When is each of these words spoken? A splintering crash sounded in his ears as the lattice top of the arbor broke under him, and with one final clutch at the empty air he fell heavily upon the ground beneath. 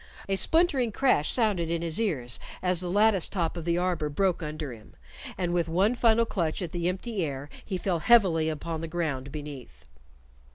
A 0.27 0.35
splintering 0.35 0.91
crash 0.91 1.29
sounded 1.31 1.69
in 1.69 1.83
his 1.83 2.01
ears 2.01 2.39
as 2.63 2.79
the 2.81 2.89
lattice 2.89 3.29
top 3.29 3.55
of 3.55 3.65
the 3.65 3.77
arbor 3.77 4.09
broke 4.09 4.41
under 4.41 4.73
him, 4.73 4.95
and 5.37 5.53
with 5.53 5.69
one 5.69 5.93
final 5.93 6.25
clutch 6.25 6.63
at 6.63 6.71
the 6.71 6.89
empty 6.89 7.23
air 7.23 7.49
he 7.63 7.77
fell 7.77 7.99
heavily 7.99 8.49
upon 8.49 8.81
the 8.81 8.87
ground 8.87 9.31
beneath. 9.31 9.85